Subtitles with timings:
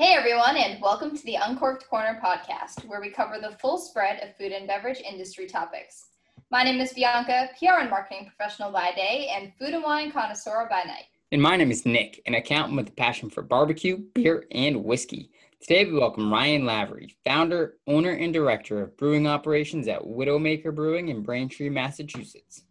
[0.00, 4.22] Hey everyone, and welcome to the Uncorked Corner podcast, where we cover the full spread
[4.22, 6.06] of food and beverage industry topics.
[6.50, 10.66] My name is Bianca, PR and marketing professional by day, and food and wine connoisseur
[10.70, 11.04] by night.
[11.32, 15.32] And my name is Nick, an accountant with a passion for barbecue, beer, and whiskey.
[15.60, 21.10] Today we welcome Ryan Lavery, founder, owner, and director of brewing operations at Widowmaker Brewing
[21.10, 22.62] in Braintree, Massachusetts.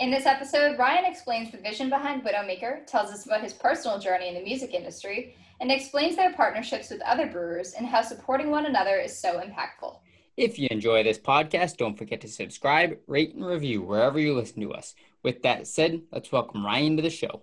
[0.00, 4.26] In this episode, Ryan explains the vision behind Widowmaker, tells us about his personal journey
[4.26, 8.66] in the music industry, and explains their partnerships with other brewers and how supporting one
[8.66, 9.98] another is so impactful.
[10.36, 14.62] If you enjoy this podcast, don't forget to subscribe, rate, and review wherever you listen
[14.62, 14.94] to us.
[15.22, 17.42] With that said, let's welcome Ryan to the show.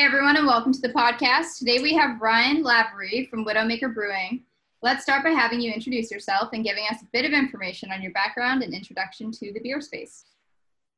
[0.00, 1.58] Hey everyone, and welcome to the podcast.
[1.58, 4.44] Today we have Ryan Lavery from Widowmaker Brewing.
[4.80, 8.00] Let's start by having you introduce yourself and giving us a bit of information on
[8.00, 10.24] your background and introduction to the beer space.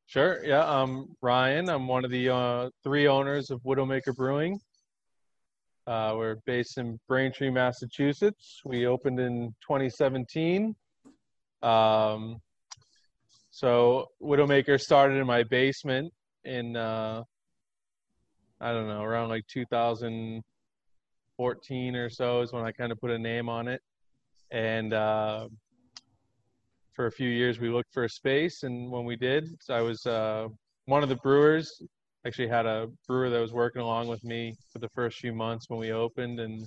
[0.05, 0.39] Sure.
[0.45, 0.63] Yeah.
[0.65, 1.67] I'm Ryan.
[1.67, 4.57] I'm one of the uh, three owners of Widowmaker Brewing.
[5.85, 8.61] Uh, we're based in Braintree, Massachusetts.
[8.63, 10.73] We opened in 2017.
[11.61, 12.37] Um,
[13.51, 16.13] so Widowmaker started in my basement
[16.45, 17.23] in uh,
[18.63, 23.19] I don't know around like 2014 or so is when I kind of put a
[23.19, 23.81] name on it,
[24.51, 25.49] and uh,
[26.93, 30.05] for a few years we looked for a space, and when we did, I was
[30.05, 30.47] uh,
[30.85, 31.81] one of the brewers.
[32.25, 35.65] Actually, had a brewer that was working along with me for the first few months
[35.67, 36.65] when we opened, and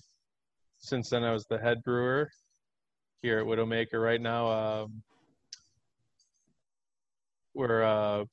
[0.77, 2.31] since then I was the head brewer
[3.23, 4.05] here at Widowmaker.
[4.05, 5.03] Right now, um,
[7.55, 8.27] we're uh,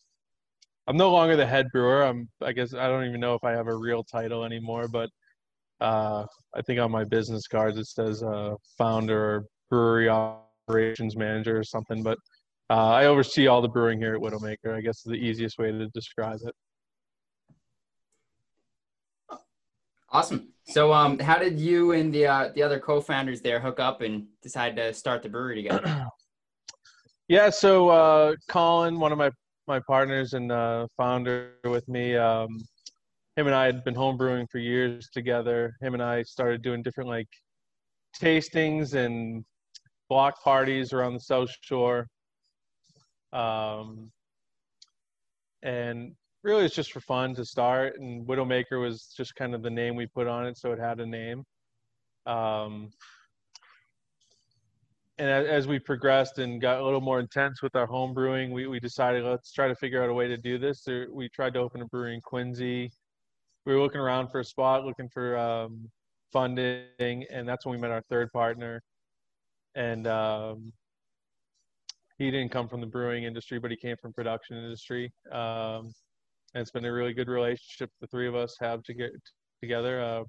[0.88, 2.04] I'm no longer the head brewer.
[2.04, 5.10] I'm I guess I don't even know if I have a real title anymore, but
[5.80, 6.26] uh,
[6.56, 11.64] I think on my business cards it says uh, founder or brewery operations manager or
[11.64, 12.04] something.
[12.04, 12.18] But
[12.70, 14.76] uh, I oversee all the brewing here at Widowmaker.
[14.76, 16.56] I guess is the easiest way to describe it.
[20.10, 20.50] Awesome.
[20.66, 24.28] So, um, how did you and the uh, the other co-founders there hook up and
[24.42, 26.08] decide to start the brewery together?
[27.28, 27.50] yeah.
[27.50, 29.32] So, uh, Colin, one of my
[29.68, 32.50] my partners and uh, founder with me, um,
[33.36, 35.76] him and I had been homebrewing for years together.
[35.82, 37.30] Him and I started doing different like
[38.22, 39.44] tastings and
[40.10, 42.08] block parties around the South Shore.
[43.32, 44.12] Um,
[45.64, 46.14] and
[46.44, 49.96] really it's just for fun to start and widowmaker was just kind of the name
[49.96, 51.44] we put on it so it had a name
[52.26, 52.90] um,
[55.24, 58.68] and as we progressed and got a little more intense with our home brewing we,
[58.68, 61.60] we decided let's try to figure out a way to do this we tried to
[61.60, 62.92] open a brewery in quincy
[63.66, 65.90] we were looking around for a spot looking for um,
[66.34, 68.82] funding and that's when we met our third partner
[69.76, 70.74] and um,
[72.18, 75.92] he didn't come from the brewing industry but he came from production industry um,
[76.54, 79.12] and it's been a really good relationship the three of us have to get
[79.64, 80.02] together.
[80.02, 80.24] Uh,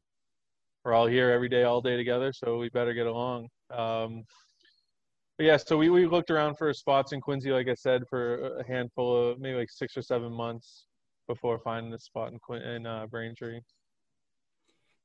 [0.85, 3.49] we're all here every day, all day together, so we better get along.
[3.71, 4.23] Um,
[5.37, 8.59] but yeah, so we, we looked around for spots in Quincy, like I said, for
[8.59, 10.87] a handful of maybe like six or seven months
[11.27, 13.61] before finding this spot in Quin- in uh, Braintree.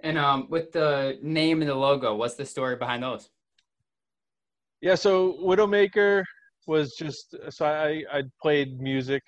[0.01, 3.29] And um, with the name and the logo, what's the story behind those?
[4.81, 6.23] Yeah, so Widowmaker
[6.67, 9.23] was just so I I played music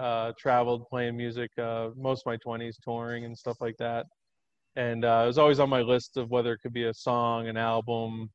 [0.00, 4.06] uh, traveled playing music uh, most of my 20s, touring and stuff like that.
[4.76, 7.48] And uh, it was always on my list of whether it could be a song,
[7.48, 8.30] an album,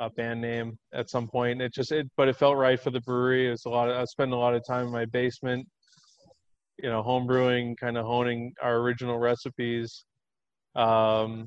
[0.00, 1.60] a band name at some point.
[1.60, 3.50] It just, it, but it felt right for the brewery.
[3.50, 3.88] It's a lot.
[3.88, 5.66] Of, I spend a lot of time in my basement,
[6.82, 10.04] you know, home brewing, kind of honing our original recipes.
[10.76, 11.46] Um,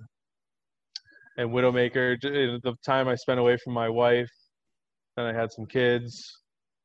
[1.38, 4.30] and Widowmaker, the time I spent away from my wife,
[5.16, 6.42] then I had some kids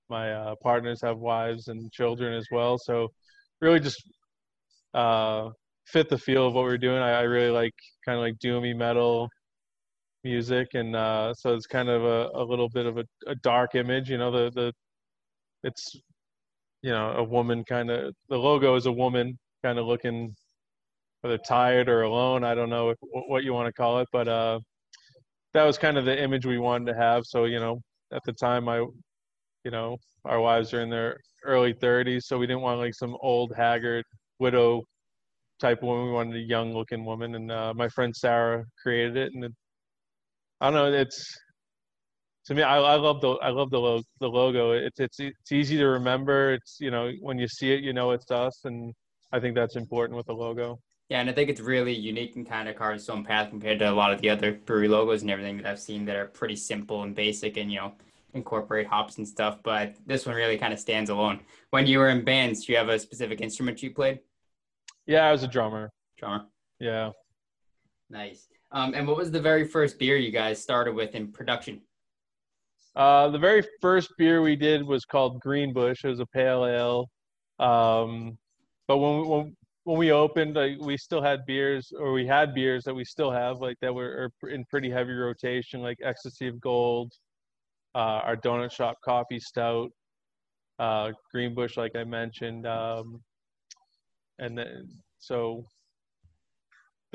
[0.09, 2.79] my uh, partners have wives and children as well.
[2.79, 3.09] So
[3.61, 4.03] really just
[4.95, 5.51] uh,
[5.87, 7.03] fit the feel of what we're doing.
[7.03, 7.75] I, I really like
[8.05, 9.29] kind of like doomy metal
[10.27, 13.75] music, and uh, so it's kind of a, a little bit of a, a dark
[13.75, 14.11] image.
[14.11, 14.73] You know, the the
[15.63, 15.95] it's
[16.83, 20.35] you know a woman kind of the logo is a woman kind of looking
[21.21, 22.45] whether tired or alone.
[22.45, 24.59] I don't know if, what you want to call it, but uh,
[25.55, 27.25] that was kind of the image we wanted to have.
[27.25, 27.81] So you know,
[28.13, 28.85] at the time I
[29.65, 33.17] you know, our wives are in their early 30s, so we didn't want like some
[33.21, 34.05] old, haggard
[34.39, 34.83] widow
[35.61, 36.07] type woman.
[36.07, 39.33] We wanted a young looking woman, and uh, my friend Sarah created it.
[39.35, 39.53] And it,
[40.61, 41.39] I don't know, it's
[42.47, 44.73] to me, I, I love the I love the lo- the logo.
[44.73, 46.55] It's it's it's easy to remember.
[46.55, 48.95] It's you know when you see it, you know it's us, and
[49.33, 50.79] I think that's important with the logo.
[51.09, 53.79] Yeah, and I think it's really unique and kind of carves its own path compared
[53.79, 56.27] to a lot of the other brewery logos and everything that I've seen that are
[56.27, 57.93] pretty simple and basic and, you know,
[58.35, 59.59] incorporate hops and stuff.
[59.63, 61.41] But this one really kind of stands alone.
[61.71, 64.19] When you were in bands, do you have a specific instrument you played?
[65.07, 65.93] Yeah, I was a drummer.
[66.19, 66.47] Drummer.
[66.81, 67.11] Yeah.
[68.11, 68.49] Nice.
[68.73, 71.81] Um, and what was the very first beer you guys started with in production?
[72.95, 76.05] Uh, the very first beer we did was called Greenbush.
[76.05, 77.11] It was a pale ale.
[77.59, 78.39] Um,
[78.89, 82.83] but when, when when we opened, like we still had beers, or we had beers
[82.85, 87.13] that we still have, like that were in pretty heavy rotation, like Ecstasy of Gold,
[87.95, 89.93] uh, our Donut Shop Coffee Stout,
[90.81, 93.23] uh, Green Bush, like I mentioned, um,
[94.41, 94.89] and then
[95.21, 95.65] so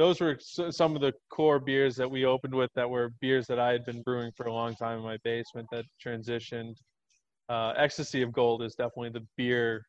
[0.02, 3.60] those were some of the core beers that we opened with that were beers that
[3.60, 6.74] I had been brewing for a long time in my basement that transitioned.
[7.50, 9.86] Uh, Ecstasy of Gold is definitely the beer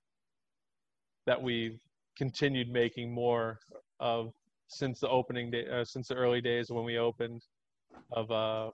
[1.26, 1.78] that we've
[2.18, 3.58] continued making more
[4.00, 4.32] of
[4.68, 7.40] since the opening day, uh, since the early days when we opened.
[8.12, 8.70] Of uh,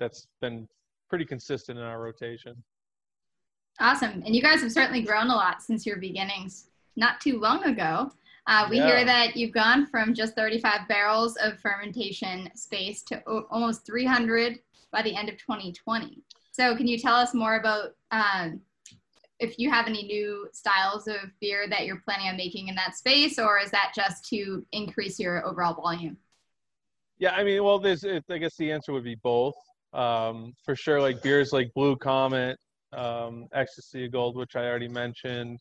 [0.00, 0.66] that's been
[1.08, 2.56] pretty consistent in our rotation.
[3.78, 6.66] Awesome, and you guys have certainly grown a lot since your beginnings.
[6.96, 8.10] Not too long ago,
[8.46, 8.86] uh, we yeah.
[8.86, 14.58] hear that you've gone from just 35 barrels of fermentation space to o- almost 300
[14.92, 16.22] by the end of 2020.
[16.52, 18.60] So, can you tell us more about um,
[19.40, 22.96] if you have any new styles of beer that you're planning on making in that
[22.96, 26.16] space, or is that just to increase your overall volume?
[27.18, 29.54] Yeah, I mean, well, there's, I guess the answer would be both.
[29.92, 32.58] Um, for sure, like beers like Blue Comet,
[32.92, 35.60] um, Ecstasy of Gold, which I already mentioned.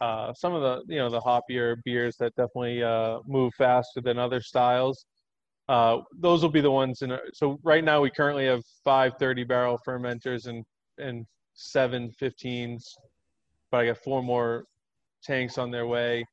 [0.00, 4.18] Uh, some of the, you know, the hoppier beers that definitely uh, move faster than
[4.18, 5.06] other styles.
[5.68, 7.16] Uh, those will be the ones in.
[7.34, 10.64] So right now we currently have five 30 barrel fermenters and
[10.98, 12.82] and seven 15s,
[13.70, 14.64] but I got four more
[15.22, 16.24] tanks on their way,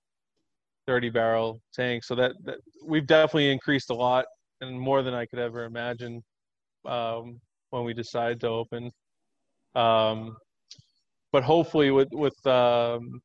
[0.88, 2.08] 30 barrel tanks.
[2.08, 4.26] So that, that we've definitely increased a lot
[4.62, 6.24] and more than I could ever imagine
[6.86, 7.40] um,
[7.72, 8.92] when we decided to open.
[9.76, 10.38] Um,
[11.32, 13.22] but hopefully with with um,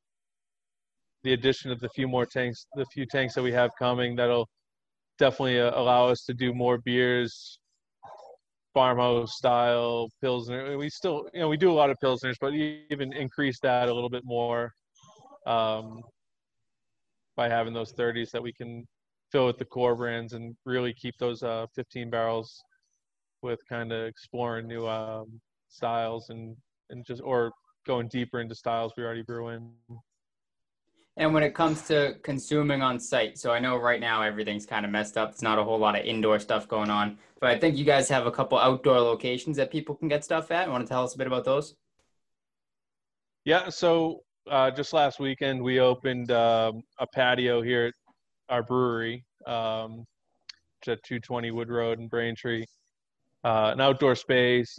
[1.23, 4.49] the addition of the few more tanks, the few tanks that we have coming, that'll
[5.19, 7.59] definitely uh, allow us to do more beers
[8.73, 10.79] farmhouse style pilsner.
[10.79, 13.95] We still, you know, we do a lot of pilsners, but even increase that a
[13.95, 14.73] little bit more
[15.47, 16.01] um,
[17.37, 18.87] by having those 30s that we can
[19.33, 22.63] fill with the core brands and really keep those uh, 15 barrels
[23.43, 26.57] with kind of exploring new um, styles and
[26.91, 27.53] and just or
[27.87, 29.71] going deeper into styles we already brew in.
[31.17, 34.87] And when it comes to consuming on site, so I know right now everything's kind
[34.87, 35.31] of messed up.
[35.31, 38.09] It's not a whole lot of indoor stuff going on, but I think you guys
[38.09, 40.71] have a couple outdoor locations that people can get stuff at.
[40.71, 41.75] Want to tell us a bit about those?
[43.45, 43.69] Yeah.
[43.69, 47.95] So uh, just last weekend we opened um, a patio here at
[48.49, 50.05] our brewery, um,
[50.87, 52.65] at 220 Wood Road in Braintree.
[53.45, 54.79] Uh, an outdoor space,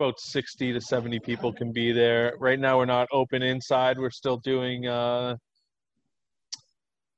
[0.00, 2.34] about 60 to 70 people can be there.
[2.38, 3.98] Right now, we're not open inside.
[3.98, 5.36] We're still doing uh,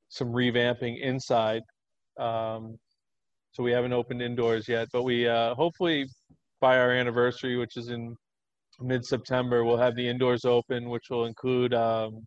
[0.08, 1.62] some revamping inside.
[2.18, 2.76] Um,
[3.52, 6.06] so we haven't opened indoors yet, but we uh, hopefully
[6.60, 8.14] by our anniversary, which is in
[8.80, 12.26] mid-September, we'll have the indoors open, which will include um,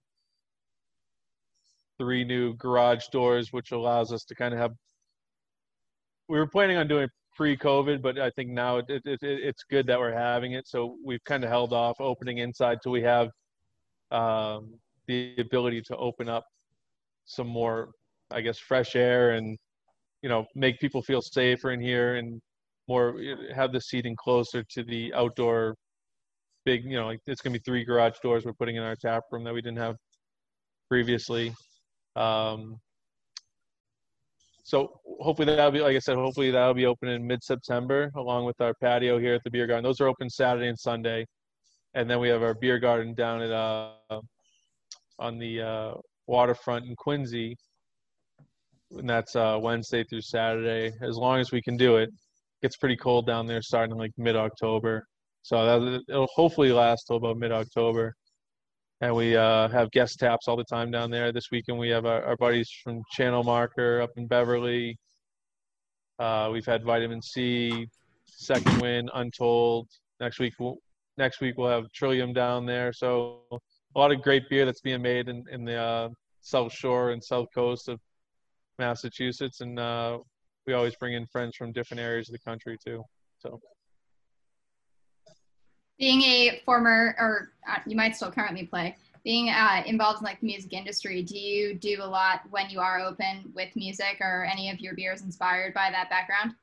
[1.99, 4.71] three new garage doors, which allows us to kind of have.
[6.27, 7.07] We were planning on doing
[7.39, 10.67] pre-COVID, but I think now it, it, it, it's good that we're having it.
[10.67, 13.29] So we've kind of held off opening inside till we have
[14.11, 14.73] um,
[15.07, 16.43] the ability to open up
[17.23, 17.91] some more,
[18.29, 19.57] I guess, fresh air and
[20.21, 22.41] you know make people feel safer in here and
[22.89, 23.15] more
[23.55, 25.75] have the seating closer to the outdoor
[26.65, 28.97] big you know like it's going to be three garage doors we're putting in our
[28.97, 29.95] tap room that we didn't have
[30.89, 31.53] previously
[32.17, 32.75] um,
[34.63, 38.59] so hopefully that'll be like i said hopefully that'll be open in mid-september along with
[38.61, 39.83] our patio here at the beer garden.
[39.83, 41.25] Those are open saturday and sunday.
[41.95, 43.93] And then we have our beer garden down at uh,
[45.17, 45.93] on the uh,
[46.27, 47.57] waterfront in Quincy,
[48.91, 50.95] and that's uh, Wednesday through Saturday.
[51.01, 54.11] As long as we can do it, it gets pretty cold down there starting like
[54.17, 55.05] mid October,
[55.41, 58.13] so that, it'll hopefully last till about mid October.
[59.01, 61.31] And we uh, have guest taps all the time down there.
[61.31, 64.97] This weekend we have our, our buddies from Channel Marker up in Beverly.
[66.17, 67.87] Uh, we've had Vitamin Sea,
[68.25, 69.87] Second Wind, Untold.
[70.19, 70.77] Next week, we'll,
[71.17, 72.91] next week we'll have Trillium down there.
[72.91, 76.09] So a lot of great beer that's being made in, in the uh,
[76.41, 77.99] South Shore and South Coast of
[78.79, 80.17] Massachusetts, and uh,
[80.65, 83.03] we always bring in friends from different areas of the country too.
[83.37, 83.59] So,
[85.99, 90.39] being a former, or uh, you might still currently play, being uh, involved in like
[90.39, 94.47] the music industry, do you do a lot when you are open with music or
[94.51, 96.53] any of your beers inspired by that background?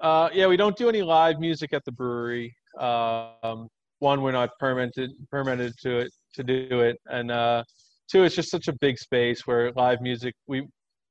[0.00, 2.54] Uh, yeah, we don't do any live music at the brewery.
[2.78, 7.64] Um, one, we're not permitted permitted to it to do it, and uh,
[8.08, 10.34] two, it's just such a big space where live music.
[10.46, 10.68] We,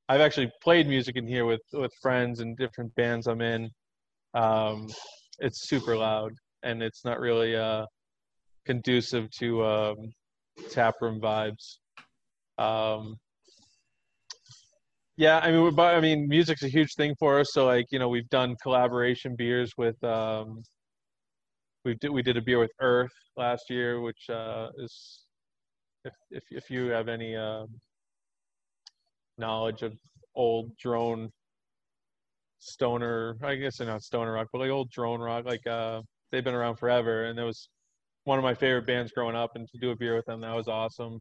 [0.08, 3.70] I've actually played music in here with with friends and different bands I'm in.
[4.34, 4.88] Um,
[5.40, 6.32] it's super loud,
[6.64, 7.86] and it's not really uh,
[8.66, 9.96] conducive to um,
[10.72, 11.78] taproom vibes.
[12.58, 13.18] Um,
[15.18, 17.48] yeah, I mean, I mean, music's a huge thing for us.
[17.52, 20.02] So like, you know, we've done collaboration beers with.
[20.04, 20.62] Um,
[21.86, 25.24] we did we did a beer with Earth last year, which uh, is,
[26.04, 27.66] if if if you have any uh,
[29.38, 29.94] knowledge of
[30.36, 31.30] old drone
[32.60, 36.44] stoner, I guess they're not stoner rock, but like old drone rock, like uh, they've
[36.44, 37.70] been around forever, and it was
[38.26, 40.56] one of my favorite bands growing up, and to do a beer with them, that
[40.56, 41.20] was awesome.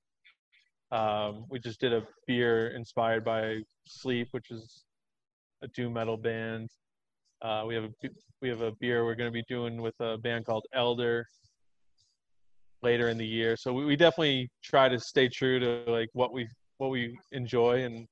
[0.93, 4.85] Um, we just did a beer inspired by Sleep, which is
[5.63, 6.69] a doom metal band.
[7.43, 7.91] Uh, we have a
[8.41, 11.27] we have a beer we're going to be doing with a band called Elder
[12.83, 13.57] later in the year.
[13.57, 16.49] So we, we definitely try to stay true to like what we
[16.79, 18.07] what we enjoy and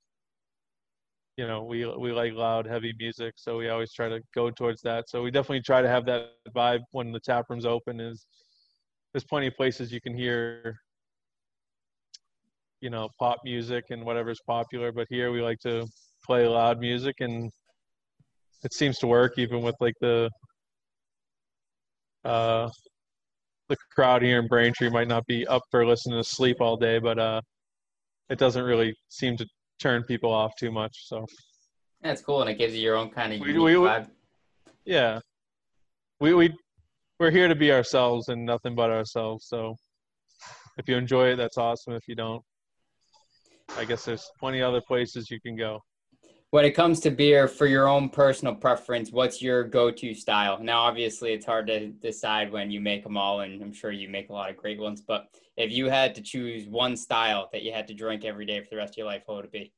[1.37, 4.83] you know we we like loud heavy music so we always try to go towards
[4.83, 5.09] that.
[5.09, 8.27] So we definitely try to have that vibe when the tap room's open is
[9.13, 10.77] there's plenty of places you can hear
[12.81, 15.87] you know pop music and whatever's popular but here we like to
[16.25, 17.51] play loud music and
[18.63, 20.29] it seems to work even with like the
[22.25, 22.69] uh
[23.69, 26.99] the crowd here in Braintree might not be up for listening to sleep all day
[26.99, 27.41] but uh
[28.29, 29.47] it doesn't really seem to
[29.85, 31.27] turn people off too much so.
[32.03, 34.09] That's cool, and it gives you your own kind of We- unique we- vibe.
[34.87, 35.21] yeah.
[36.21, 36.47] We we
[37.21, 39.77] we're here to be ourselves and nothing but ourselves so.
[40.79, 41.93] If you enjoy it that's awesome.
[41.95, 42.43] If you don't
[43.79, 45.73] i guess there's plenty other places you can go
[46.55, 50.57] When it comes to beer, for your own personal preference, what's your go-to style?
[50.63, 54.09] Now, obviously, it's hard to decide when you make them all, and I'm sure you
[54.09, 55.01] make a lot of great ones.
[55.01, 58.61] But if you had to choose one style that you had to drink every day
[58.61, 59.73] for the rest of your life, what would it be?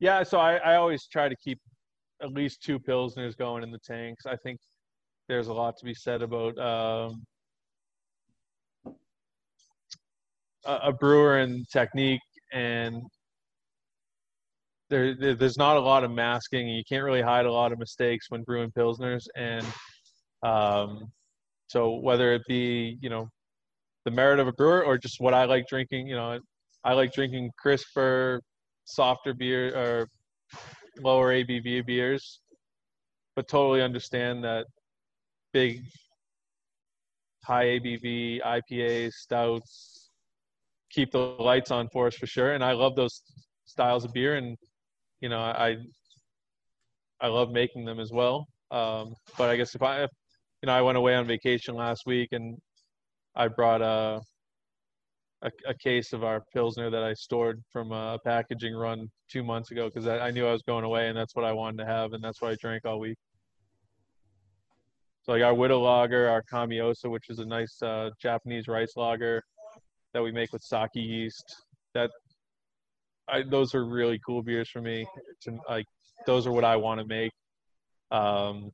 [0.00, 1.58] yeah so i, I always try to keep
[2.22, 4.60] at least two pilsners going in the tanks i think
[5.28, 7.24] there's a lot to be said about um,
[10.64, 12.20] a, a brewer and technique
[12.52, 13.02] and
[14.90, 17.78] there, there- there's not a lot of masking you can't really hide a lot of
[17.78, 19.66] mistakes when brewing pilsners and
[20.42, 21.10] um,
[21.68, 23.28] so whether it be you know
[24.04, 26.38] the merit of a brewer or just what i like drinking you know
[26.84, 28.40] i like drinking crisper
[28.84, 30.08] softer beer or
[31.02, 32.40] lower abv beers
[33.36, 34.66] but totally understand that
[35.52, 35.80] big
[37.44, 39.97] high abv ipas stouts
[40.90, 42.52] keep the lights on for us for sure.
[42.52, 43.22] And i love those
[43.64, 44.36] styles of beer.
[44.36, 44.56] And
[45.20, 45.76] you know i
[47.20, 48.46] i love making them as well.
[48.70, 52.28] Um, but i guess if i you know i went away on vacation last week
[52.32, 52.56] and
[53.34, 54.20] i brought a
[55.42, 59.70] a, a case of our pilsner that i stored from a packaging run two months
[59.70, 61.86] ago because I, I knew i was going away and that's what i wanted to
[61.86, 63.16] have and that's what i drank all week.
[65.22, 69.42] So like our widow lager our kamiosa which is a nice uh, japanese rice lager
[70.14, 71.44] that we make with sake yeast.
[71.94, 72.10] That
[73.28, 75.06] I, those are really cool beers for me.
[75.42, 75.86] To like
[76.26, 77.32] those are what i want to make.
[78.10, 78.70] Um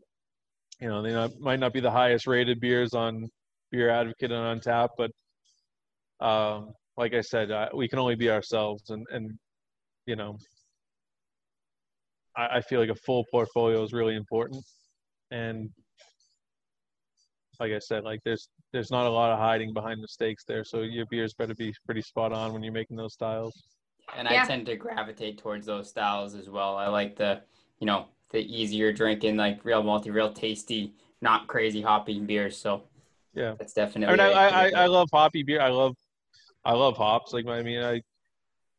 [0.80, 3.28] you know they not, might not be the highest rated beers on
[3.72, 5.10] BeerAdvocate and Untappd but
[6.20, 9.30] um like i said uh, we can only be ourselves and and
[10.06, 10.36] you know
[12.36, 14.64] I, I feel like a full portfolio is really important.
[15.30, 15.70] And
[17.60, 20.80] like i said like there's there's not a lot of hiding behind mistakes there so
[20.82, 23.54] your beers better be pretty spot on when you're making those styles
[24.16, 24.42] And Yeah.
[24.42, 26.76] I tend to gravitate towards those styles as well.
[26.76, 27.40] I like the,
[27.80, 32.56] you know, the easier drinking, like real malty, real tasty, not crazy hoppy beers.
[32.56, 32.82] So
[33.32, 33.54] Yeah.
[33.58, 34.20] that's definitely.
[34.20, 35.60] I mean, I, a- I, I- I love hoppy beer.
[35.60, 35.94] I love,
[36.64, 37.32] I love hops.
[37.32, 38.02] Like, I mean, I,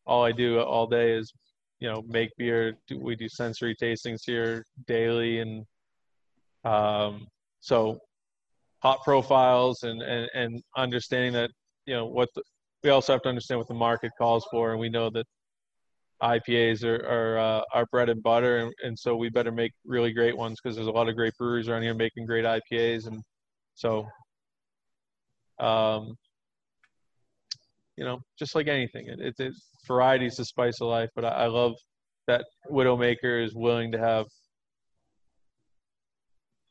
[0.05, 1.34] all I do all day is,
[1.79, 2.77] you know, make beer.
[2.96, 5.65] We do sensory tastings here daily, and
[6.63, 7.27] um,
[7.60, 8.00] so
[8.85, 11.49] hop profiles and, and and understanding that,
[11.87, 12.43] you know, what the,
[12.83, 15.25] we also have to understand what the market calls for, and we know that
[16.21, 20.13] IPAs are are uh, our bread and butter, and, and so we better make really
[20.13, 23.21] great ones because there's a lot of great breweries around here making great IPAs, and
[23.73, 24.05] so
[25.59, 26.15] um,
[27.97, 29.53] you know, just like anything, it, it, it
[29.87, 31.09] variety is the spice of life.
[31.15, 31.73] But I, I love
[32.27, 34.25] that Widowmaker is willing to have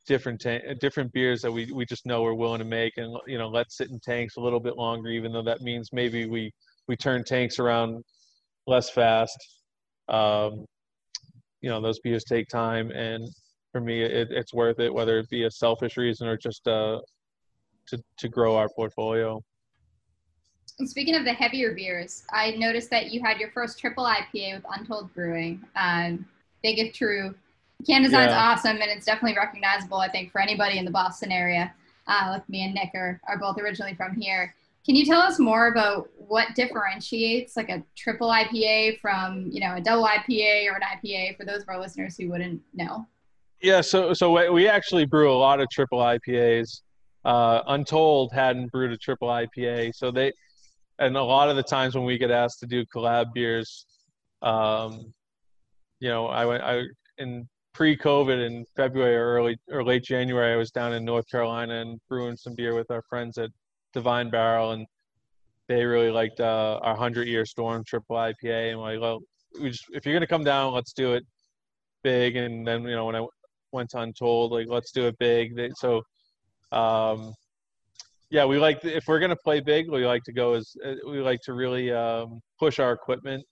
[0.07, 3.39] different ta- different beers that we we just know we're willing to make and you
[3.39, 6.53] know let sit in tanks a little bit longer even though that means maybe we
[6.89, 8.03] we turn tanks around
[8.67, 9.37] less fast
[10.09, 10.65] um,
[11.61, 13.27] you know those beers take time and
[13.73, 16.99] for me it, it's worth it whether it be a selfish reason or just uh,
[17.87, 19.41] to to grow our portfolio
[20.81, 24.57] and speaking of the heavier beers, I noticed that you had your first triple IPA
[24.57, 25.63] with Untold Brewing.
[25.77, 26.27] Um,
[26.65, 27.35] Big if true.
[27.87, 28.51] Can design's yeah.
[28.51, 29.99] awesome, and it's definitely recognizable.
[29.99, 31.73] I think for anybody in the Boston area,
[32.07, 34.55] uh, like me and Nick are, are both originally from here.
[34.85, 39.77] Can you tell us more about what differentiates like a triple IPA from you know
[39.77, 43.07] a double IPA or an IPA for those of our listeners who wouldn't know?
[43.63, 46.83] Yeah, so so we actually brew a lot of triple IPAs.
[47.25, 50.33] Uh, Untold hadn't brewed a triple IPA, so they
[50.99, 53.87] and a lot of the times when we get asked to do collab beers,
[54.43, 55.13] um,
[56.01, 56.83] you know, I went I
[57.17, 61.81] in pre-COVID in February or early or late January, I was down in North Carolina
[61.81, 63.51] and brewing some beer with our friends at
[63.93, 64.87] Divine Barrel, and
[65.69, 69.21] they really liked uh, our Hundred Year Storm Triple IPA, and like, well,
[69.61, 71.25] we just if you're gonna come down, let's do it
[72.03, 72.37] big.
[72.37, 73.27] And then you know when I
[73.73, 75.57] went to Untold, like let's do it big.
[75.57, 76.03] They, so
[76.73, 77.35] um,
[78.31, 81.21] yeah, we like if we're gonna play big, we like to go as uh, we
[81.21, 83.45] like to really um, push our equipment,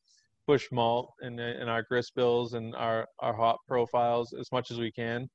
[0.47, 4.79] push malt in in our grist bills and our our hop profiles as much as
[4.79, 5.29] we can.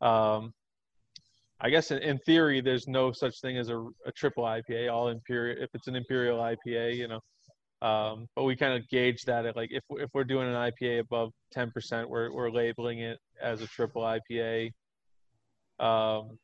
[0.00, 0.52] Um,
[1.62, 4.92] I guess in, in theory, there's no such thing as a, a triple IPA.
[4.92, 7.20] All imperial, if it's an imperial IPA, you know.
[7.82, 11.00] Um, but we kind of gauge that at like if if we're doing an IPA
[11.00, 14.70] above 10%, we're we're labeling it as a triple IPA.
[15.78, 16.38] Um,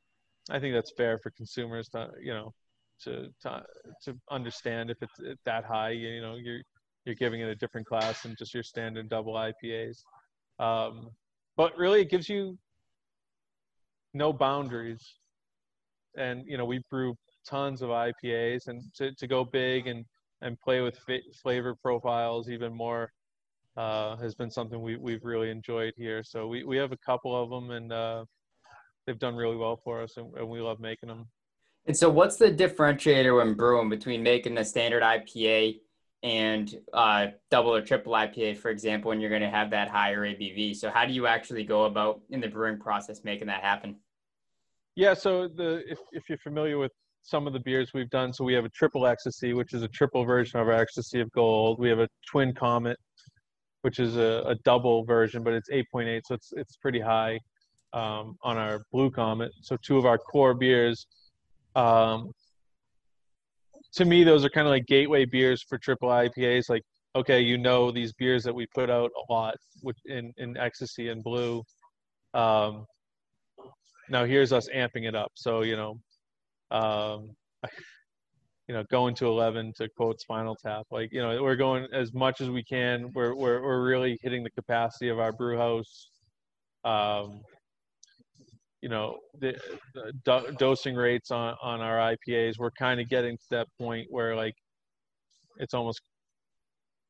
[0.50, 2.52] I think that's fair for consumers to you know
[3.02, 3.62] to to,
[4.04, 5.90] to understand if it's that high.
[5.90, 6.60] You know, you're
[7.06, 10.02] you're giving it a different class than just your standard double IPAs.
[10.58, 11.10] Um,
[11.56, 12.58] but really, it gives you
[14.12, 15.14] no boundaries.
[16.16, 17.14] And you know, we brew
[17.46, 20.04] tons of IPAs, and to, to go big and
[20.42, 20.98] and play with
[21.42, 23.10] flavor profiles even more
[23.76, 26.22] uh, has been something we we've really enjoyed here.
[26.24, 28.24] So we we have a couple of them, and uh,
[29.06, 31.26] they've done really well for us, and, and we love making them.
[31.86, 35.78] And so, what's the differentiator when brewing between making a standard IPA
[36.22, 40.20] and uh, double or triple IPA, for example, and you're going to have that higher
[40.20, 40.76] ABV?
[40.76, 43.96] So, how do you actually go about in the brewing process making that happen?
[44.94, 48.44] Yeah, so the if if you're familiar with some of the beers we've done, so
[48.44, 51.78] we have a triple ecstasy, which is a triple version of our ecstasy of gold.
[51.78, 52.96] We have a twin comet,
[53.82, 57.38] which is a, a double version, but it's 8.8, so it's it's pretty high
[57.92, 59.52] um, on our Blue Comet.
[59.60, 61.06] So two of our core beers.
[61.74, 62.32] Um,
[63.94, 66.68] to me, those are kind of like gateway beers for triple IPAs.
[66.68, 66.82] Like,
[67.14, 71.08] okay, you know these beers that we put out a lot with, in in Ecstasy
[71.08, 71.62] and Blue.
[72.34, 72.86] Um,
[74.08, 75.32] now here's us amping it up.
[75.34, 75.98] So you know,
[76.70, 77.30] um,
[78.68, 80.86] you know, going to 11 to quote Spinal Tap.
[80.90, 83.10] Like you know, we're going as much as we can.
[83.14, 86.10] We're we're we're really hitting the capacity of our brew house.
[86.84, 87.40] Um,
[88.82, 89.54] you know the,
[89.94, 94.06] the do- dosing rates on on our IPAs we're kind of getting to that point
[94.10, 94.54] where like
[95.58, 96.00] it's almost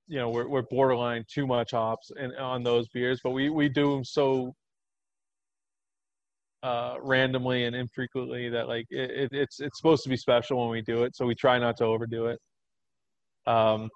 [0.07, 3.69] you know we're we're borderline too much hops and on those beers but we we
[3.69, 4.53] do them so
[6.63, 10.71] uh, randomly and infrequently that like it, it, it's it's supposed to be special when
[10.71, 12.41] we do it so we try not to overdo it.
[13.47, 13.89] Um,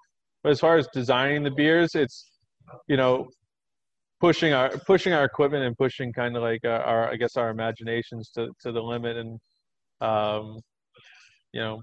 [0.43, 2.31] but as far as designing the beers it's
[2.87, 3.27] you know
[4.21, 7.49] pushing our pushing our equipment and pushing kind of like our, our, I guess our
[7.49, 9.39] imaginations to to the limit and
[9.99, 10.59] um,
[11.51, 11.81] you know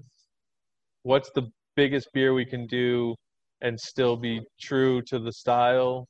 [1.02, 3.14] what's the biggest beer we can do
[3.60, 6.06] and still be true to the style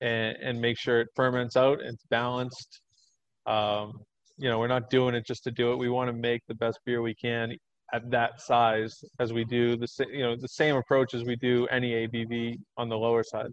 [0.00, 2.80] and and make sure it ferments out and it's balanced.
[3.46, 3.92] Um,
[4.38, 5.76] you know we're not doing it just to do it.
[5.76, 7.52] We want to make the best beer we can
[7.92, 11.66] at that size as we do the you know the same approach as we do
[11.68, 13.50] any ABV on the lower side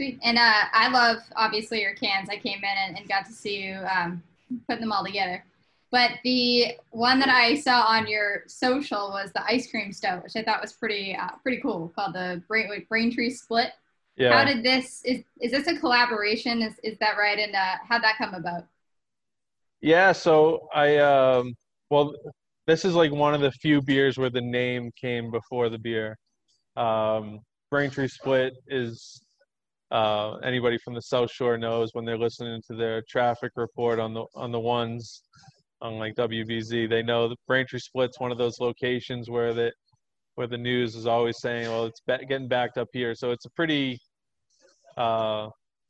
[0.00, 0.18] Sweet.
[0.22, 2.30] And uh, I love obviously your cans.
[2.30, 4.22] I came in and, and got to see you um,
[4.66, 5.44] putting them all together.
[5.90, 10.36] But the one that I saw on your social was the ice cream stove, which
[10.36, 13.72] I thought was pretty uh, pretty cool, called the Brain, Braintree Split.
[14.16, 14.32] Yeah.
[14.32, 16.62] How did this is is this a collaboration?
[16.62, 17.38] Is is that right?
[17.38, 18.64] And uh, how'd that come about?
[19.82, 20.12] Yeah.
[20.12, 21.54] So I um
[21.90, 22.14] well
[22.66, 26.16] this is like one of the few beers where the name came before the beer.
[26.74, 29.20] Um, Braintree Split is
[29.90, 34.14] uh, anybody from the South Shore knows when they're listening to their traffic report on
[34.14, 35.22] the on the ones
[35.82, 39.72] on like WBZ, they know the Braintree Split's one of those locations where the
[40.34, 43.14] where the news is always saying, well, it's getting backed up here.
[43.14, 43.98] So it's a pretty
[44.96, 45.48] uh,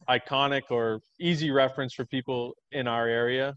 [0.08, 3.54] iconic or easy reference for people in our area,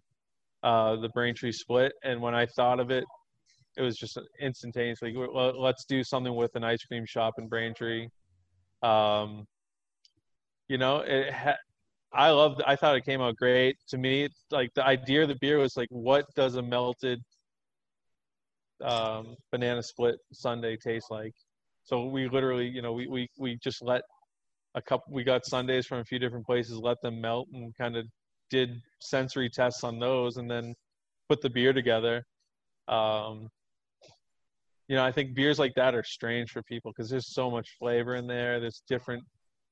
[0.61, 1.93] uh, the Braintree split.
[2.03, 3.05] And when I thought of it,
[3.75, 8.07] it was just instantaneously let's do something with an ice cream shop in Braintree.
[8.83, 9.45] Um,
[10.67, 11.57] you know, it ha-
[12.13, 12.61] I loved.
[12.65, 13.77] I thought it came out great.
[13.89, 17.21] To me, like the idea of the beer was like, what does a melted
[18.83, 21.33] um, banana split sundae taste like?
[21.83, 24.03] So we literally, you know, we we we just let
[24.75, 25.13] a couple.
[25.13, 28.05] We got sundaes from a few different places, let them melt, and kind of
[28.49, 30.75] did sensory tests on those, and then
[31.29, 32.23] put the beer together.
[32.87, 33.49] Um,
[34.87, 37.69] you know, I think beers like that are strange for people because there's so much
[37.79, 38.59] flavor in there.
[38.59, 39.23] There's different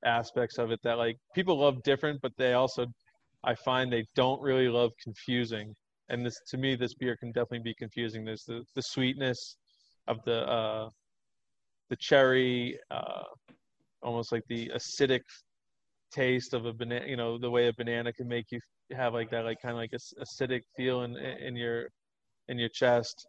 [0.05, 2.85] aspects of it that like people love different, but they also,
[3.43, 5.73] I find they don't really love confusing.
[6.09, 8.25] And this, to me, this beer can definitely be confusing.
[8.25, 9.57] There's the, the sweetness
[10.07, 10.89] of the, uh,
[11.89, 13.23] the cherry, uh,
[14.01, 15.21] almost like the acidic
[16.11, 18.59] taste of a banana, you know, the way a banana can make you
[18.91, 21.87] have like that, like kind of like a acidic feel in, in your,
[22.49, 23.25] in your chest.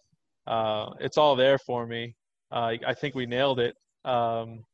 [0.47, 2.15] Uh, it's all there for me.
[2.51, 3.77] Uh, I think we nailed it.
[4.05, 4.65] Um,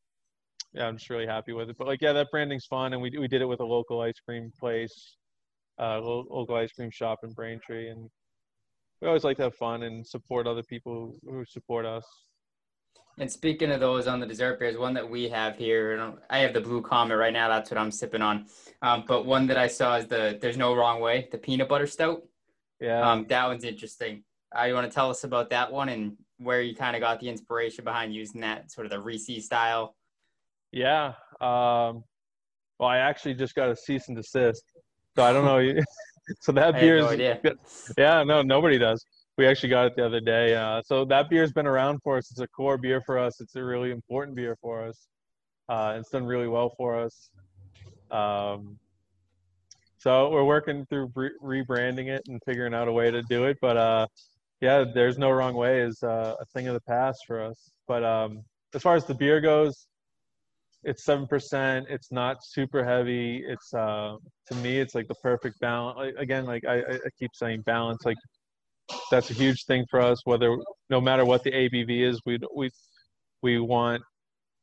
[0.73, 1.77] yeah, I'm just really happy with it.
[1.79, 4.21] But like, yeah, that branding's fun, and we we did it with a local ice
[4.21, 5.17] cream place,
[5.81, 8.09] uh, local ice cream shop in Braintree, and
[9.01, 12.05] we always like to have fun and support other people who support us.
[13.19, 16.55] And speaking of those on the dessert beers, one that we have here, I have
[16.55, 17.49] the Blue Comet right now.
[17.49, 18.47] That's what I'm sipping on.
[18.81, 21.89] Um, but one that I saw is the There's No Wrong Way, the peanut butter
[21.89, 22.23] stout.
[22.81, 23.01] Yeah.
[23.01, 24.23] Um, that one's interesting.
[24.57, 27.19] Uh, you want to tell us about that one and where you kind of got
[27.19, 29.97] the inspiration behind using that sort of the Reese style
[30.73, 31.15] yeah.
[31.41, 32.05] Um,
[32.79, 34.63] well, I actually just got a cease and desist,
[35.17, 35.83] so I don't know.
[36.41, 39.05] so that beer no is yeah, no, nobody does.
[39.37, 40.55] We actually got it the other day.
[40.55, 42.31] Uh, so that beer's been around for us.
[42.31, 43.41] It's a core beer for us.
[43.41, 45.09] It's a really important beer for us.
[45.69, 47.31] Uh, it's done really well for us.
[48.11, 48.79] Um,
[49.99, 53.59] so we're working through re- rebranding it and figuring out a way to do it.
[53.61, 54.07] But uh,
[54.61, 57.71] yeah, there's no wrong way is uh, a thing of the past for us.
[57.87, 59.87] But um, as far as the beer goes,
[60.85, 61.87] it's seven percent.
[61.89, 63.45] It's not super heavy.
[63.47, 64.17] It's uh
[64.49, 66.15] to me, it's like the perfect balance.
[66.19, 68.05] Again, like I, I keep saying, balance.
[68.05, 68.17] Like
[69.11, 70.21] that's a huge thing for us.
[70.25, 70.57] Whether
[70.91, 72.71] no matter what the ABV is, we we
[73.43, 74.03] we want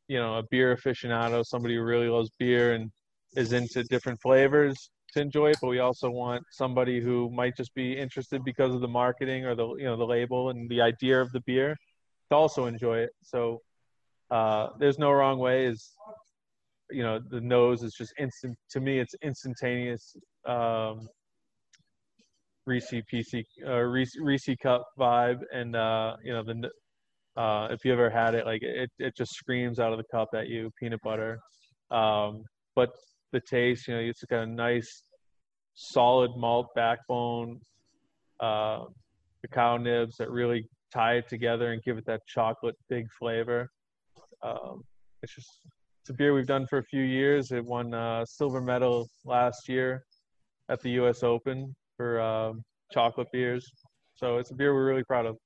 [0.08, 2.89] you know a beer aficionado, somebody who really loves beer and
[3.36, 5.58] is into different flavors to enjoy it.
[5.62, 9.56] But we also want somebody who might just be interested because of the marketing or
[9.56, 11.75] the you know the label and the idea of the beer
[12.30, 13.10] to also enjoy it.
[13.21, 13.62] So
[14.31, 15.91] uh, there's no wrong way is
[16.91, 20.15] you know the nose is just instant to me it's instantaneous
[20.47, 21.07] um
[22.65, 25.41] Reese PC uh, Reese, Reese cup vibe.
[25.53, 26.69] And uh you know the
[27.39, 30.29] uh if you ever had it like it it just screams out of the cup
[30.33, 31.39] at you peanut butter.
[31.91, 32.43] Um
[32.75, 32.89] but
[33.31, 35.03] the taste you know it's got a nice
[35.75, 37.59] solid malt backbone
[38.39, 38.85] uh
[39.41, 43.69] cacao nibs that really tie it together and give it that chocolate big flavor
[44.41, 44.84] um,
[45.21, 45.62] it's just
[46.02, 47.52] it's a beer we've done for a few years.
[47.52, 50.06] It won uh, silver medal last year
[50.69, 51.24] at the U.S.
[51.24, 53.67] Open for um, chocolate beers.
[54.15, 55.38] So it's a beer we're really proud of.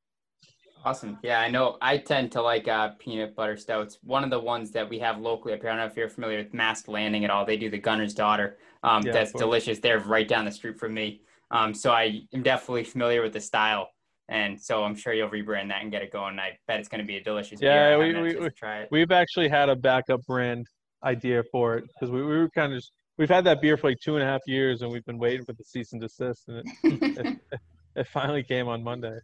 [0.86, 1.18] Awesome.
[1.24, 1.78] Yeah, I know.
[1.82, 4.00] I tend to like uh, peanut butter stouts.
[4.04, 5.70] One of the ones that we have locally up here.
[5.70, 7.46] I don't know if you're familiar with Mast Landing at all.
[7.46, 8.58] They do the Gunner's Daughter.
[8.84, 9.80] Um, yeah, that's delicious.
[9.80, 11.22] They're right down the street from me.
[11.52, 13.90] Um, so I am definitely familiar with the style.
[14.30, 16.38] And so I'm sure you'll rebrand that and get it going.
[16.38, 18.12] I bet it's going to be a delicious yeah, beer.
[18.12, 18.88] Yeah, we, we, it.
[18.92, 20.68] we've actually had a backup brand
[21.04, 23.90] idea for it because we, we were kind of just, we've had that beer for
[23.90, 26.48] like two and a half years and we've been waiting for the cease and desist
[26.48, 27.38] and it, it,
[27.96, 29.18] it finally came on Monday.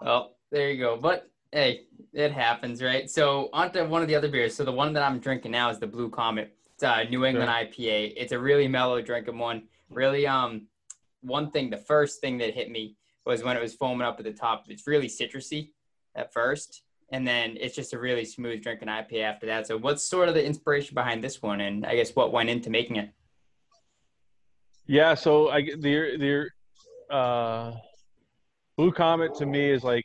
[0.00, 0.96] Well, there you go.
[0.96, 1.82] But hey,
[2.14, 3.10] it happens, right?
[3.10, 4.54] So on to one of the other beers.
[4.54, 6.56] So the one that I'm drinking now is the Blue Comet.
[6.74, 7.86] It's a New England sure.
[7.86, 8.14] IPA.
[8.16, 9.64] It's a really mellow drinking one.
[9.90, 10.66] Really, um,
[11.20, 12.96] one thing, the first thing that hit me
[13.26, 14.64] was when it was foaming up at the top.
[14.68, 15.70] It's really citrusy
[16.14, 19.66] at first, and then it's just a really smooth drinking IPA after that.
[19.66, 22.70] So, what's sort of the inspiration behind this one, and I guess what went into
[22.70, 23.10] making it?
[24.86, 26.48] Yeah, so I the
[27.10, 27.72] the uh,
[28.76, 30.04] Blue Comet to me is like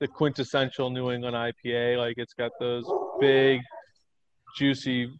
[0.00, 1.98] the quintessential New England IPA.
[1.98, 2.84] Like it's got those
[3.20, 3.60] big,
[4.56, 5.10] juicy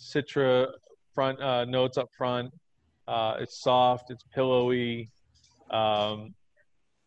[0.00, 0.68] citra
[1.14, 2.52] front uh, notes up front.
[3.06, 4.10] Uh, it's soft.
[4.10, 5.10] It's pillowy.
[5.72, 6.34] Um,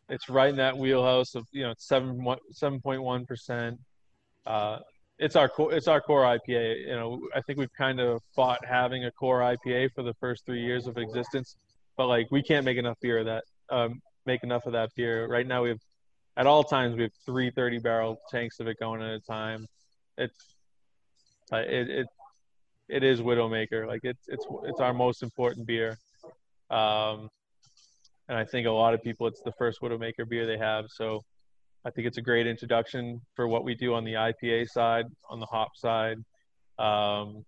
[0.09, 3.79] it's right in that wheelhouse of you know seven seven point one percent.
[4.45, 4.79] Uh,
[5.17, 5.73] it's our core.
[5.73, 6.87] It's our core IPA.
[6.87, 10.45] You know, I think we've kind of fought having a core IPA for the first
[10.45, 11.55] three years of existence,
[11.97, 13.43] but like we can't make enough beer of that.
[13.69, 15.27] Um, make enough of that beer.
[15.27, 15.79] Right now we have,
[16.37, 19.67] at all times we have three 30 barrel tanks of it going at a time.
[20.17, 20.35] It's,
[21.51, 22.07] uh, it, it
[22.87, 23.87] it is Widowmaker.
[23.87, 25.97] Like it's it's it's our most important beer.
[26.69, 27.29] Um,
[28.27, 30.85] and I think a lot of people, it's the first Widowmaker beer they have.
[30.89, 31.23] So
[31.85, 35.39] I think it's a great introduction for what we do on the IPA side, on
[35.39, 36.17] the hop side.
[36.79, 37.45] Um,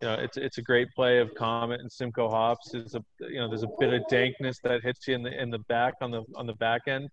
[0.00, 2.70] you know, it's it's a great play of Comet and Simcoe hops.
[2.72, 5.50] There's a you know there's a bit of dankness that hits you in the in
[5.50, 7.08] the back on the on the back end.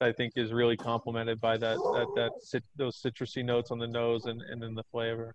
[0.00, 4.26] I think is really complemented by that that that those citrusy notes on the nose
[4.26, 5.34] and and in the flavor.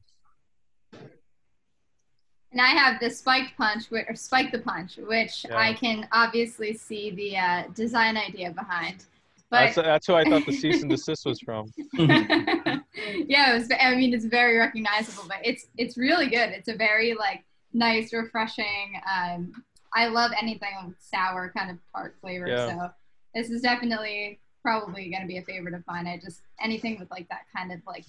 [2.53, 5.57] And I have the spiked punch, or spike the punch, which Yeah.
[5.57, 9.05] I can obviously see the uh, design idea behind.
[9.49, 11.71] But That's that's who I thought the cease and desist was from.
[11.93, 16.49] yeah, it was, I mean, it's very recognizable, but it's it's really good.
[16.49, 19.01] It's a very like nice, refreshing.
[19.11, 19.51] Um,
[19.95, 22.47] I love anything with sour kind of tart flavor.
[22.47, 22.67] Yeah.
[22.67, 22.89] So
[23.35, 26.07] this is definitely probably going to be a favorite of mine.
[26.07, 28.05] I just anything with like that kind of like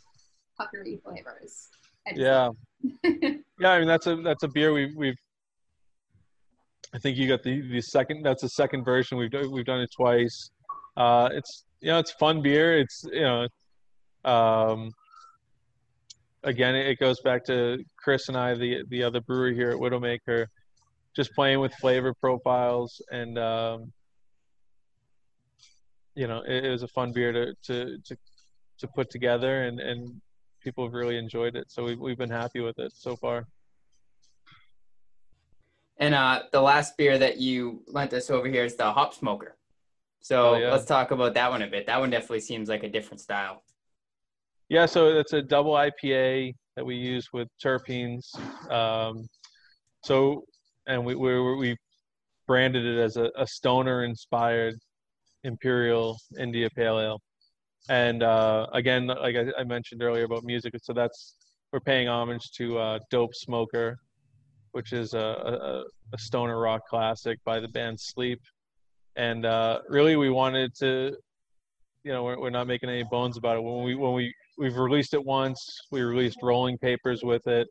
[0.59, 1.69] puckery flavors.
[2.13, 2.51] Yeah.
[3.61, 5.17] Yeah, I mean that's a that's a beer we've we've.
[6.93, 8.25] I think you got the the second.
[8.25, 9.17] That's the second version.
[9.17, 10.51] We've done, we've done it twice.
[10.97, 12.79] Uh, it's you know it's fun beer.
[12.79, 13.49] It's you know,
[14.25, 14.91] um,
[16.43, 20.47] again it goes back to Chris and I, the the other brewer here at Widowmaker,
[21.15, 23.93] just playing with flavor profiles and um,
[26.15, 28.17] you know it, it was a fun beer to to to
[28.79, 30.21] to put together and and
[30.65, 31.71] people have really enjoyed it.
[31.71, 33.47] So we've we've been happy with it so far.
[35.99, 39.57] And uh, the last beer that you lent us over here is the Hop Smoker.
[40.21, 40.73] So Oh, yeah.
[40.73, 41.87] let's talk about that one a bit.
[41.87, 43.63] That one definitely seems like a different style.
[44.69, 48.25] Yeah, so it's a double IPA that we use with terpenes.
[48.71, 49.29] Um,
[50.03, 50.45] so,
[50.87, 51.77] and we we we
[52.47, 54.75] branded it as a, a stoner-inspired
[55.45, 57.21] Imperial India Pale Ale.
[57.89, 61.37] And uh, again, like I, I mentioned earlier about music, so that's
[61.73, 63.99] we're paying homage to uh, Dope Smoker,
[64.73, 65.83] which is a, a,
[66.15, 68.41] a stoner rock classic by the band Sleep.
[69.17, 71.17] And uh, really, we wanted to,
[72.05, 73.63] you know, we're, we're not making any bones about it.
[73.63, 77.69] When we when we we've released it once, we released rolling papers with it.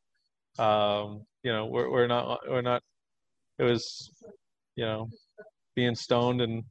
[0.60, 2.82] Um, you know, we're we're not we're not.
[3.58, 4.12] It was,
[4.76, 5.10] you know,
[5.76, 6.64] being stoned and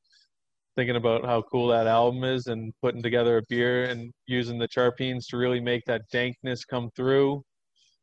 [0.76, 4.68] thinking about how cool that album is and putting together a beer and using the
[4.68, 7.42] terpenes to really make that dankness come through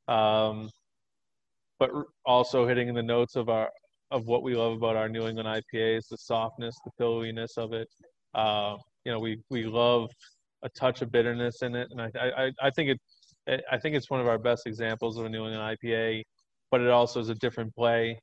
[0.09, 0.69] um,
[1.79, 1.91] but
[2.25, 3.69] also hitting the notes of our
[4.11, 7.87] of what we love about our New England IPAs, the softness, the pillowiness of it.
[8.33, 10.09] Uh, you know, we we love
[10.63, 12.89] a touch of bitterness in it, and I I, I think
[13.47, 16.23] it I think it's one of our best examples of a New England IPA,
[16.71, 18.19] but it also is a different play.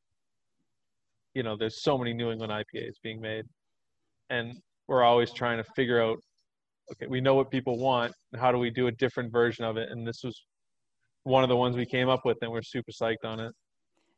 [1.35, 3.45] You know, there's so many New England IPAs being made,
[4.31, 4.55] and
[4.89, 6.19] we're always trying to figure out.
[6.93, 8.15] Okay, we know what people want.
[8.39, 9.91] How do we do a different version of it?
[9.91, 10.41] And this was
[11.25, 13.53] one of the ones we came up with, and we're super psyched on it.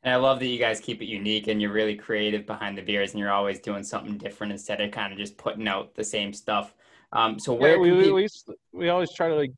[0.03, 2.83] And I love that you guys keep it unique and you're really creative behind the
[2.83, 6.05] beers and you're always doing something different instead of kind of just putting out the
[6.05, 6.75] same stuff.
[7.13, 8.29] Um, so where yeah, we, we, we,
[8.73, 9.51] we always try to like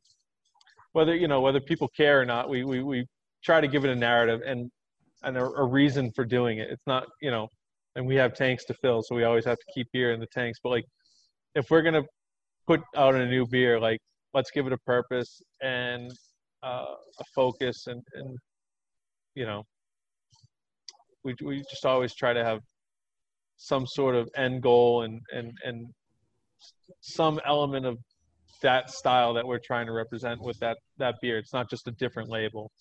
[0.93, 3.05] whether you know whether people care or not we, we, we
[3.43, 4.69] try to give it a narrative and
[5.23, 7.47] and a, a reason for doing it it's not you know
[7.95, 10.27] and we have tanks to fill so we always have to keep beer in the
[10.27, 10.85] tanks but like
[11.55, 12.03] if we're gonna
[12.67, 13.99] put out a new beer like
[14.33, 16.11] let's give it a purpose and
[16.63, 18.37] uh, a focus and and
[19.35, 19.63] you know
[21.23, 22.59] we, we just always try to have
[23.57, 25.85] some sort of end goal and and and
[27.01, 27.97] some element of
[28.61, 31.37] that style that we're trying to represent with that that beer.
[31.37, 32.71] It's not just a different label.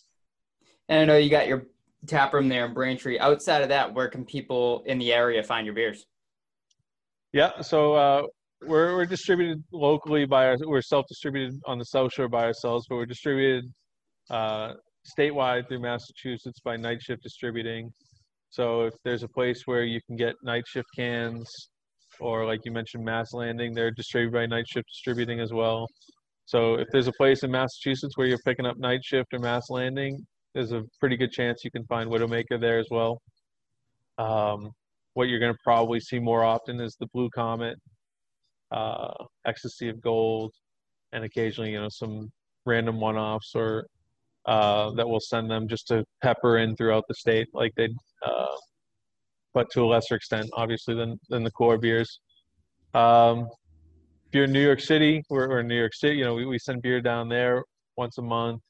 [0.88, 1.64] and I know you got your
[2.06, 3.18] tap room there in Braintree.
[3.18, 6.06] Outside of that, where can people in the area find your beers?
[7.32, 8.22] Yeah, so uh,
[8.66, 12.96] we're we're distributed locally by our, we're self-distributed on the South Shore by ourselves, but
[12.96, 13.64] we're distributed
[14.30, 14.74] uh,
[15.18, 17.90] statewide through Massachusetts by Night Shift Distributing.
[18.50, 21.48] So if there's a place where you can get Night Shift cans,
[22.18, 25.86] or like you mentioned, Mast Landing, they're distributed by Night Shift Distributing as well.
[26.46, 29.70] So if there's a place in Massachusetts where you're picking up Night Shift or Mast
[29.70, 30.18] Landing,
[30.54, 33.20] there's a pretty good chance you can find Widowmaker there as well.
[34.18, 34.70] Um,
[35.14, 37.76] what you're going to probably see more often is the Blue Comet,
[38.70, 39.12] uh,
[39.46, 40.52] Ecstasy of Gold,
[41.12, 42.30] and occasionally, you know, some
[42.66, 43.86] random one-offs or
[44.46, 47.88] uh, that we'll send them just to pepper in throughout the state, like they,
[48.24, 48.46] uh,
[49.52, 52.20] but to a lesser extent, obviously, than than the core beers.
[52.94, 53.48] Um,
[54.26, 56.16] if you're in New York City, we're, we're in New York City.
[56.16, 57.62] You know, we, we send beer down there
[57.96, 58.60] once a month.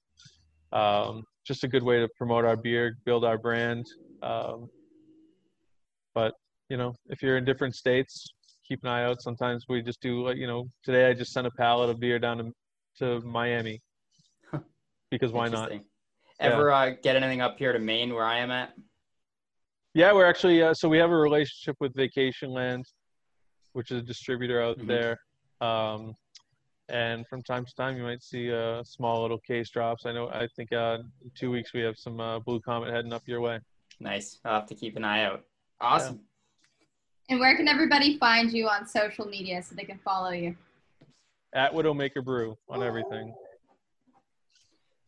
[0.73, 3.87] Um, just a good way to promote our beer, build our brand.
[4.23, 4.69] Um,
[6.15, 6.35] but
[6.69, 8.27] you know, if you're in different states,
[8.67, 9.23] keep an eye out.
[9.23, 12.39] Sometimes we just do you know, today I just sent a pallet of beer down
[12.39, 12.53] to,
[12.99, 13.81] to Miami
[15.11, 15.73] because why not?
[16.39, 18.73] Ever uh, get anything up here to Maine where I am at?
[19.93, 22.85] Yeah, we're actually uh, so we have a relationship with Vacationland,
[23.73, 24.87] which is a distributor out Mhm.
[24.87, 25.19] there.
[25.61, 26.15] Um,
[26.91, 30.07] and from time to time, you might see uh, small little case drops.
[30.07, 30.29] I know.
[30.29, 33.41] I think uh, in two weeks we have some uh, Blue Comet heading up your
[33.41, 33.61] way.
[34.01, 34.39] Nice.
[34.45, 35.45] I'll have to keep an eye out.
[35.81, 36.21] Awesome.
[37.29, 40.57] And where can everybody find you on social media so they can follow you?
[41.55, 43.35] At Widowmaker Brew on everything.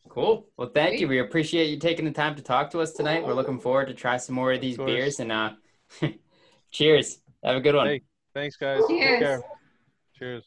[0.08, 0.46] Cool.
[0.56, 1.00] Well, thank Sweet.
[1.00, 1.08] you.
[1.08, 3.24] We appreciate you taking the time to talk to us tonight.
[3.24, 4.90] We're looking forward to try some more of these course.
[4.90, 5.50] beers and uh,
[6.70, 7.18] cheers.
[7.42, 7.86] Have a good one.
[7.86, 8.02] Hey,
[8.34, 8.80] thanks guys.
[8.88, 9.18] Take Cheers.
[9.20, 9.42] care.
[10.18, 10.44] Cheers.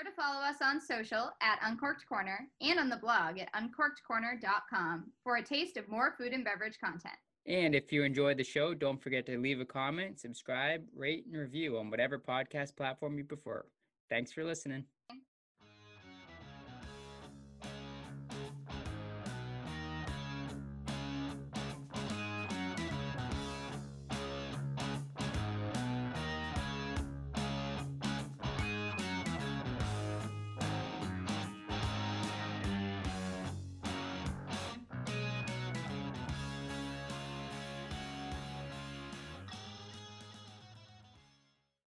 [0.00, 5.10] Sure to follow us on social at Uncorked Corner and on the blog at uncorkedcorner.com
[5.22, 7.14] for a taste of more food and beverage content.
[7.46, 11.38] And if you enjoyed the show, don't forget to leave a comment, subscribe, rate, and
[11.38, 13.66] review on whatever podcast platform you prefer.
[14.08, 14.84] Thanks for listening.